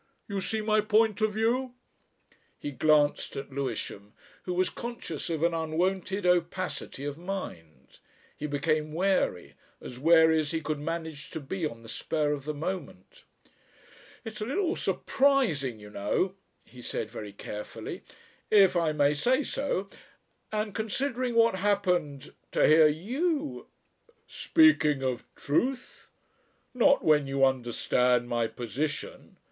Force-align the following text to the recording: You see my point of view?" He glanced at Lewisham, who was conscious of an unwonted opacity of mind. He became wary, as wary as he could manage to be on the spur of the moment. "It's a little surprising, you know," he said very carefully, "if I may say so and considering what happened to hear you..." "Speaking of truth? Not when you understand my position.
You 0.27 0.41
see 0.41 0.61
my 0.61 0.81
point 0.81 1.21
of 1.21 1.33
view?" 1.33 1.75
He 2.57 2.71
glanced 2.71 3.35
at 3.35 3.51
Lewisham, 3.53 4.13
who 4.45 4.53
was 4.55 4.71
conscious 4.71 5.29
of 5.29 5.43
an 5.43 5.53
unwonted 5.53 6.25
opacity 6.25 7.05
of 7.05 7.19
mind. 7.19 7.99
He 8.35 8.47
became 8.47 8.93
wary, 8.93 9.53
as 9.79 9.99
wary 9.99 10.39
as 10.39 10.49
he 10.49 10.59
could 10.61 10.79
manage 10.79 11.29
to 11.29 11.39
be 11.39 11.67
on 11.67 11.83
the 11.83 11.87
spur 11.87 12.31
of 12.33 12.45
the 12.45 12.53
moment. 12.55 13.25
"It's 14.25 14.41
a 14.41 14.45
little 14.47 14.75
surprising, 14.75 15.79
you 15.79 15.91
know," 15.91 16.33
he 16.65 16.81
said 16.81 17.11
very 17.11 17.31
carefully, 17.31 18.01
"if 18.49 18.75
I 18.75 18.93
may 18.93 19.13
say 19.13 19.43
so 19.43 19.87
and 20.51 20.73
considering 20.73 21.35
what 21.35 21.57
happened 21.57 22.33
to 22.53 22.65
hear 22.65 22.87
you..." 22.87 23.67
"Speaking 24.27 25.03
of 25.03 25.27
truth? 25.35 26.09
Not 26.73 27.03
when 27.03 27.27
you 27.27 27.45
understand 27.45 28.27
my 28.27 28.47
position. 28.47 29.37